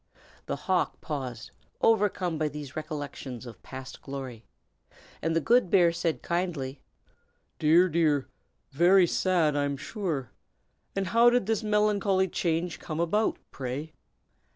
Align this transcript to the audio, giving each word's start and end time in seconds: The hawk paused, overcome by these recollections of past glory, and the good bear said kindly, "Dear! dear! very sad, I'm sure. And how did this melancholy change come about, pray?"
The 0.47 0.55
hawk 0.55 0.99
paused, 0.99 1.51
overcome 1.79 2.39
by 2.39 2.47
these 2.47 2.75
recollections 2.75 3.45
of 3.45 3.61
past 3.61 4.01
glory, 4.01 4.47
and 5.21 5.35
the 5.35 5.39
good 5.39 5.69
bear 5.69 5.91
said 5.91 6.23
kindly, 6.23 6.81
"Dear! 7.59 7.87
dear! 7.87 8.27
very 8.71 9.05
sad, 9.05 9.55
I'm 9.55 9.77
sure. 9.77 10.31
And 10.95 11.05
how 11.05 11.29
did 11.29 11.45
this 11.45 11.61
melancholy 11.61 12.27
change 12.29 12.79
come 12.79 12.99
about, 12.99 13.37
pray?" 13.51 13.93